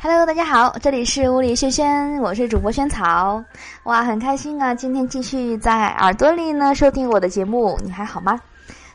[0.00, 3.42] Hello，大家好，这里是物理轩轩，我是主播萱草。
[3.82, 8.40] 哇，很开心啊，今天继续在耳朵里呢收听我的节目，你还好吗？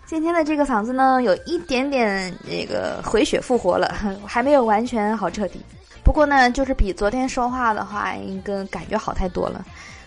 [0.05, 3.93] 今天的这个嗓子呢，有一点点这个回血复活了，
[4.25, 5.61] 还没有完全好彻底。
[6.03, 9.63] 不过呢，就是比昨天说话的话，应该感觉好太多了。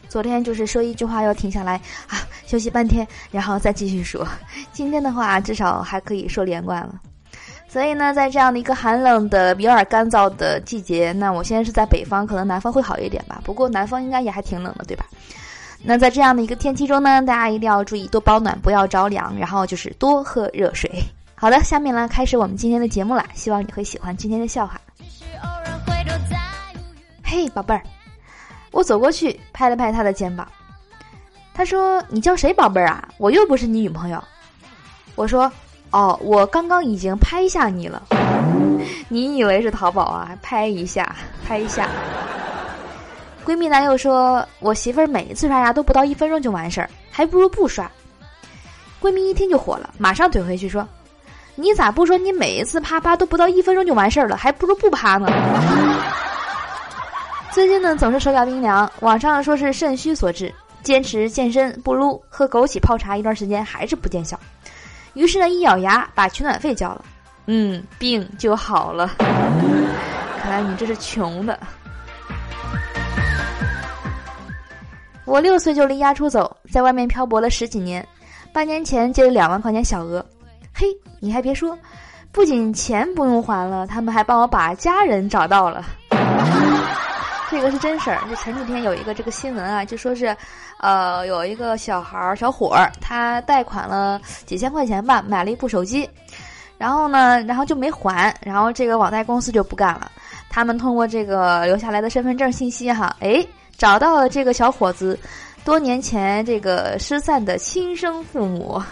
[0.09, 1.75] 昨天就是说一句话要停下来
[2.09, 4.27] 啊，休息半天，然后再继续说。
[4.73, 6.95] 今天的话，至少还可以说连贯了。
[7.69, 13.41] 所以呢，在这样的一个寒冷的、有点干燥的季节，那我现在是在北方，可能南方会好一点吧。
[13.45, 15.05] 不过南方应该也还挺冷的，对吧？
[15.83, 20.91] 那在这样的一个天气中呢，大家一定要注意多保暖，不要着凉，然后就是多喝热水。
[21.35, 24.81] 好的，下面呢开始我们今天的节目啦，希望你会喜欢今天的笑话。
[27.23, 27.83] 嘿，宝贝儿，
[28.71, 30.49] 我走过去拍了拍他的肩膀，
[31.53, 33.07] 他说：“你叫谁宝贝儿啊？
[33.19, 34.23] 我又不是你女朋友。”
[35.15, 35.53] 我说。
[35.91, 38.03] 哦，我刚刚已经拍下你了，
[39.09, 40.37] 你以为是淘宝啊？
[40.43, 41.17] 拍一下，
[41.47, 41.89] 拍一下。
[43.45, 47.89] 闺蜜男友说：“我媳妇儿每一次刷牙都不到一分钟就完事儿，还不如不刷。”
[49.01, 50.87] 闺蜜一听就火了，马上怼回去说
[51.55, 55.29] ：“你咋不说你每一次啪啪都不到一分钟就完事儿了，还不如不啪呢？”
[57.53, 60.53] 最近呢，总是手脚冰凉，网上说是肾虚所致，
[60.83, 64.39] 坚持健身不撸，喝枸杞泡茶一段时间还是不见效。
[65.17, 67.03] 于是呢，一咬牙把取暖费交了，
[67.47, 69.15] 嗯，病就好了。
[70.43, 71.59] 看来你这是穷的。
[75.25, 78.07] 我六岁就离家出走，在外面漂泊了十几年，
[78.53, 80.25] 半年前借了两万块钱小额。
[80.75, 80.87] 嘿，
[81.19, 81.77] 你还别说，
[82.31, 85.83] 不仅钱不用还了，他们还帮我把家人找到了。
[87.49, 90.37] 这个是真事儿，就前几天有一个这个新闻啊，就说是，
[90.81, 96.09] 呃，有一个小孩儿小伙儿，他贷款了几千块钱吧，买了一部手机，
[96.77, 100.11] 然后呢，然后就没还，然后这个网贷公司就不干了，
[100.51, 103.47] 他们通过这个留下来的身份证信息哈，哎，
[103.79, 105.17] 找到了这个小伙子
[105.65, 108.83] 多年前这个失散的亲生父母，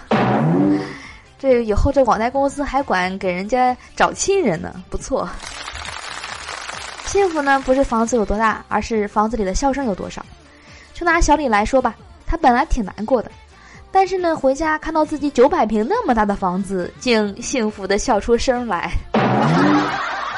[1.39, 5.29] 这以后这网贷公司还管给人家找亲人呢，不错。
[7.15, 10.27] 幸福呢，不是房子有多大，而是房子里的笑声有多少。
[10.93, 11.95] 就拿小李来说吧，
[12.27, 13.31] 他本来挺难过的，
[13.93, 18.91] 但是呢，回家看到自己九百平那么大的房子，竟幸福的笑出声来。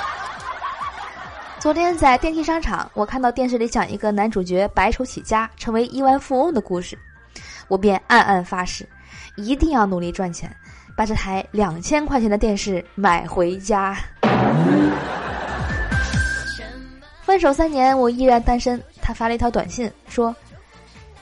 [1.59, 6.99] 昨天在电梯商场，我看到电视里讲一个男主角白手起家成为亿万富翁的故事，
[7.69, 8.87] 我便暗暗发誓，
[9.37, 10.55] 一定要努力赚钱，
[10.95, 13.97] 把这台两千块钱的电视买回家。
[17.37, 18.83] 分手三年，我依然单身。
[19.03, 20.35] 他发了一条短信说：“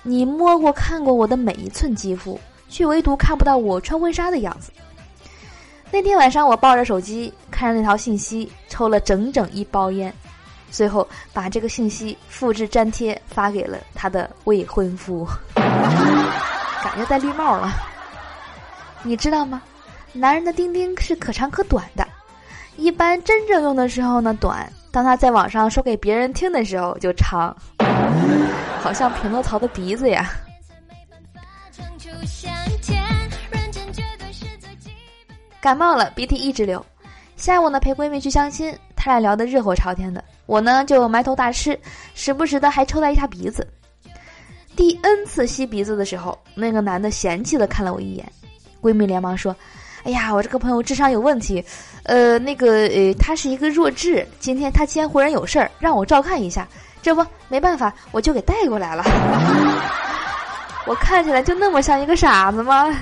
[0.05, 2.39] 你摸过、看过我的每一寸肌肤，
[2.69, 4.71] 却唯独看不到我穿婚纱的样子。”
[5.91, 10.15] 那天晚上，我抱着手机看着那条信息，抽了整整一包烟，
[10.71, 15.27] 最后把这个信息复制粘贴发给了他的未婚夫。
[15.57, 17.73] 感觉戴绿帽了。
[19.03, 19.61] 你知道吗？
[20.13, 22.07] 男人的丁丁是可长可短的，
[22.77, 24.73] 一般真正用的时候呢，短。
[24.95, 27.53] 当他在网上说给别人听的时候，就长，
[28.81, 30.31] 好像匹诺曹的鼻子呀。
[35.61, 36.85] 感冒了，鼻涕一直流。
[37.35, 41.77] 下午呢，陪闺蜜去相亲，他俩聊得热火朝天的，我呢就埋头大吃，
[42.15, 43.67] 时不时的还抽他一下鼻子。
[44.77, 48.33] 第 N 次吸鼻子的时候，那个男的嫌弃的看了我一眼，
[48.81, 49.57] 闺蜜连忙说。
[50.05, 51.65] 哎呀，我这个朋友智商有问题，
[52.03, 54.27] 呃，那个呃，他是一个弱智。
[54.39, 56.69] 今天他监护人有事儿，让我照看一下。
[57.03, 59.03] 这不没办法，我就给带过来了。
[60.87, 62.95] 我看起来就那么像一个傻子吗？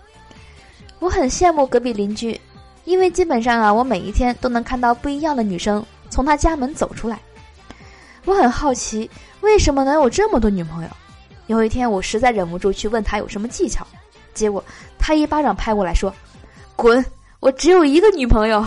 [1.00, 2.38] 我很羡慕隔壁邻居，
[2.84, 7.18] 因为基本上啊，我每一天都能看到不一样的女生从他家门走出来。
[8.26, 9.10] 我很好奇，
[9.40, 10.88] 为什么能有这么多女朋友？
[11.46, 13.86] 有一天，我实在忍不住去问他有什么技巧。
[14.34, 14.62] 结果
[14.98, 16.12] 他一巴掌拍过来，说
[16.76, 17.04] ：“滚！
[17.40, 18.64] 我只有一个女朋友。”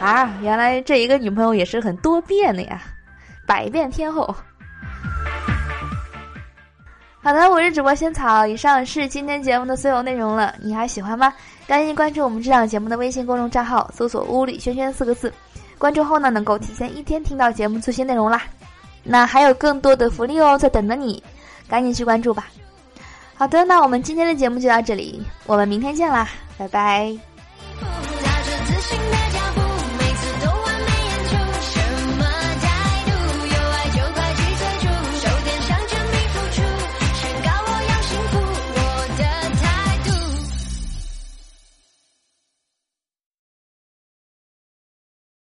[0.00, 2.82] 啊，原来这一个女朋友也是很多变的呀，
[3.46, 4.34] 百变天后。
[7.22, 11.32] 好的，我是主播仙草，以上是今天节目的所有内容了，你还喜欢吗？
[11.68, 15.32] 赶紧关注我们这档节目的微信公众账号，搜索“屋里轩轩”四个字，
[15.78, 18.42] 关注后呢，能够提前一天听到节目最新内容啦。
[19.04, 21.22] 那还有更多的福利哦，在等着你，
[21.68, 22.48] 赶紧去关注吧。
[23.34, 27.16] 好的，那我们今天的节目就到这里，我们明天见啦，拜拜。